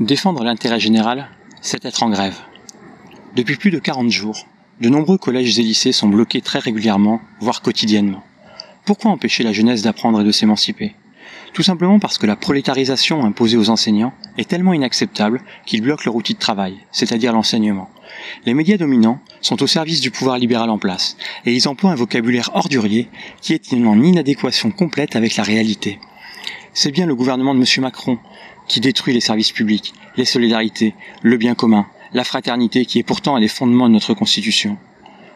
[0.00, 1.28] Défendre l'intérêt général,
[1.60, 2.36] c'est être en grève.
[3.36, 4.44] Depuis plus de 40 jours,
[4.80, 8.24] de nombreux collèges et lycées sont bloqués très régulièrement, voire quotidiennement.
[8.84, 10.96] Pourquoi empêcher la jeunesse d'apprendre et de s'émanciper?
[11.52, 16.16] Tout simplement parce que la prolétarisation imposée aux enseignants est tellement inacceptable qu'ils bloquent leur
[16.16, 17.88] outil de travail, c'est-à-dire l'enseignement.
[18.46, 21.16] Les médias dominants sont au service du pouvoir libéral en place,
[21.46, 23.08] et ils emploient un vocabulaire ordurier
[23.40, 26.00] qui est en inadéquation complète avec la réalité.
[26.76, 27.82] C'est bien le gouvernement de M.
[27.82, 28.18] Macron
[28.66, 33.36] qui détruit les services publics, les solidarités, le bien commun, la fraternité qui est pourtant
[33.36, 34.76] un des fondements de notre Constitution.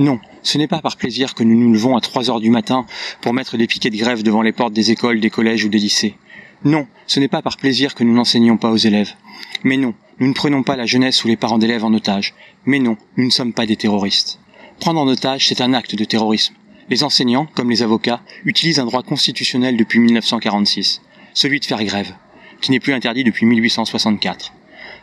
[0.00, 2.84] Non, ce n'est pas par plaisir que nous nous levons à 3 heures du matin
[3.20, 5.78] pour mettre des piquets de grève devant les portes des écoles, des collèges ou des
[5.78, 6.16] lycées.
[6.64, 9.14] Non, ce n'est pas par plaisir que nous n'enseignons pas aux élèves.
[9.62, 12.34] Mais non, nous ne prenons pas la jeunesse ou les parents d'élèves en otage.
[12.64, 14.40] Mais non, nous ne sommes pas des terroristes.
[14.80, 16.54] Prendre en otage, c'est un acte de terrorisme.
[16.88, 21.02] Les enseignants, comme les avocats, utilisent un droit constitutionnel depuis 1946
[21.34, 22.14] celui de faire grève,
[22.60, 24.52] qui n'est plus interdit depuis 1864.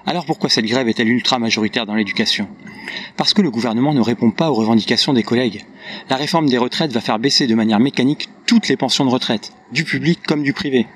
[0.05, 2.47] Alors pourquoi cette grève est-elle ultra majoritaire dans l'éducation?
[3.17, 5.65] Parce que le gouvernement ne répond pas aux revendications des collègues.
[6.09, 9.51] La réforme des retraites va faire baisser de manière mécanique toutes les pensions de retraite,
[9.73, 10.87] du public comme du privé,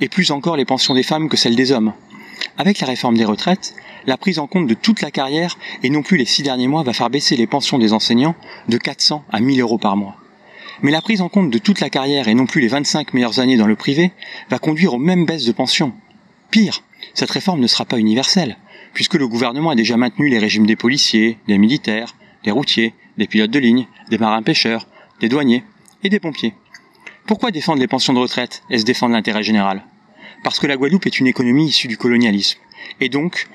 [0.00, 1.94] et plus encore les pensions des femmes que celles des hommes.
[2.58, 3.74] Avec la réforme des retraites,
[4.06, 6.82] la prise en compte de toute la carrière et non plus les six derniers mois
[6.82, 8.34] va faire baisser les pensions des enseignants
[8.68, 10.16] de 400 à 1000 euros par mois.
[10.82, 13.40] Mais la prise en compte de toute la carrière et non plus les 25 meilleures
[13.40, 14.12] années dans le privé
[14.48, 15.92] va conduire aux mêmes baisses de pension.
[16.50, 16.82] Pire,
[17.14, 18.56] cette réforme ne sera pas universelle,
[18.94, 23.26] puisque le gouvernement a déjà maintenu les régimes des policiers, des militaires, des routiers, des
[23.26, 24.86] pilotes de ligne, des marins-pêcheurs,
[25.20, 25.64] des douaniers
[26.02, 26.54] et des pompiers.
[27.26, 29.84] Pourquoi défendre les pensions de retraite Est-ce défendre l'intérêt général?
[30.42, 32.58] Parce que la Guadeloupe est une économie issue du colonialisme,
[33.00, 33.48] et donc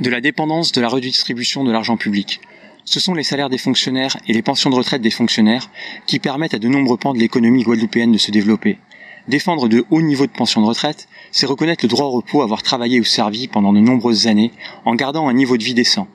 [0.00, 2.40] de la dépendance de la redistribution de l'argent public,
[2.84, 5.70] ce sont les salaires des fonctionnaires et les pensions de retraite des fonctionnaires
[6.06, 8.78] qui permettent à de nombreux pans de l'économie guadeloupéenne de se développer.
[9.26, 12.62] Défendre de hauts niveaux de pension de retraite, c'est reconnaître le droit au repos, avoir
[12.62, 14.52] travaillé ou servi pendant de nombreuses années
[14.84, 16.06] en gardant un niveau de vie décent.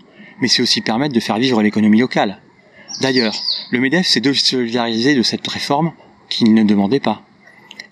[0.41, 2.39] Mais c'est aussi permettre de faire vivre l'économie locale.
[3.01, 3.35] D'ailleurs,
[3.71, 5.91] le MEDEF s'est désolidarisé de cette réforme
[6.29, 7.23] qu'il ne demandait pas.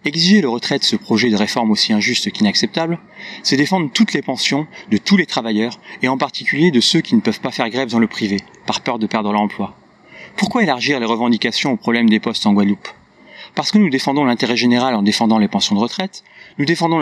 [0.08, 2.98] Exiger le retrait de ce projet de réforme aussi injuste qu'inacceptable,
[3.44, 7.14] c'est défendre toutes les pensions de tous les travailleurs, et en particulier de ceux qui
[7.14, 9.76] ne peuvent pas faire grève dans le privé, par peur de perdre leur emploi.
[10.38, 12.88] Pourquoi élargir les revendications au problème des postes en Guadeloupe?
[13.54, 16.24] Parce que nous défendons l'intérêt général en défendant les pensions de retraite,
[16.58, 17.00] nous défendons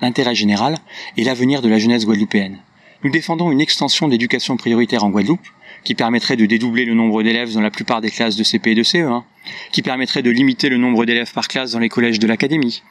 [0.00, 0.78] l'intérêt général
[1.18, 2.62] et l'avenir de la jeunesse guadeloupéenne.
[3.04, 5.46] Nous défendons une extension d'éducation prioritaire en Guadeloupe,
[5.84, 8.74] qui permettrait de dédoubler le nombre d'élèves dans la plupart des classes de CP et
[8.74, 9.22] de CE1,
[9.70, 12.82] qui permettrait de limiter le nombre d'élèves par classe dans les collèges de l'académie,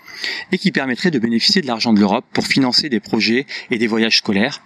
[0.51, 3.87] et qui permettrait de bénéficier de l'argent de l'Europe pour financer des projets et des
[3.87, 4.61] voyages scolaires,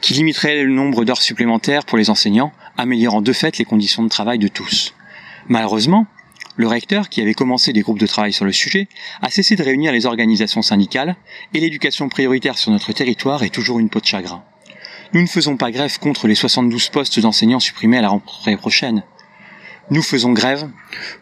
[0.00, 4.08] qui limiterait le nombre d'heures supplémentaires pour les enseignants, améliorant de fait les conditions de
[4.08, 4.94] travail de tous.
[5.46, 6.06] Malheureusement,
[6.56, 8.88] le recteur, qui avait commencé des groupes de travail sur le sujet,
[9.20, 11.16] a cessé de réunir les organisations syndicales,
[11.52, 14.42] et l'éducation prioritaire sur notre territoire est toujours une peau de chagrin.
[15.12, 19.02] Nous ne faisons pas grève contre les 72 postes d'enseignants supprimés à la rentrée prochaine.
[19.90, 20.70] Nous faisons grève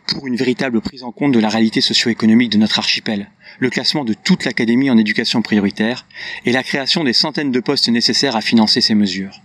[0.07, 4.05] pour une véritable prise en compte de la réalité socio-économique de notre archipel, le classement
[4.05, 6.05] de toute l'académie en éducation prioritaire
[6.45, 9.41] et la création des centaines de postes nécessaires à financer ces mesures.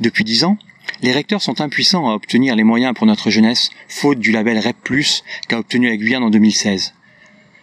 [0.00, 0.58] Depuis dix ans,
[1.02, 4.76] les recteurs sont impuissants à obtenir les moyens pour notre jeunesse, faute du label REP+,
[5.48, 6.94] qu'a obtenu la Guyane en 2016.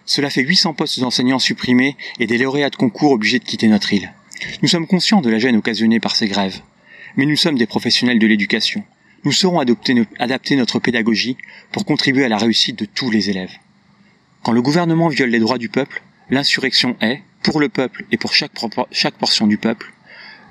[0.05, 3.93] Cela fait 800 postes d'enseignants supprimés et des lauréats de concours obligés de quitter notre
[3.93, 4.11] île.
[4.61, 6.61] Nous sommes conscients de la gêne occasionnée par ces grèves,
[7.15, 8.83] mais nous sommes des professionnels de l'éducation.
[9.25, 11.37] Nous saurons adapter notre pédagogie
[11.71, 13.53] pour contribuer à la réussite de tous les élèves.
[14.43, 18.33] Quand le gouvernement viole les droits du peuple, l'insurrection est, pour le peuple et pour
[18.33, 18.51] chaque,
[18.91, 19.93] chaque portion du peuple,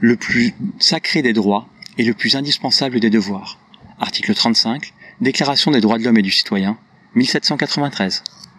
[0.00, 3.59] le plus sacré des droits et le plus indispensable des devoirs.
[3.99, 6.78] Article 35, Déclaration des droits de l'homme et du citoyen,
[7.15, 8.22] 1793.